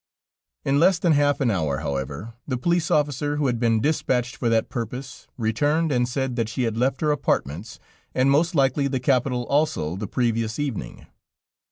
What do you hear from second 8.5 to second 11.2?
likely the Capital also, the previous evening.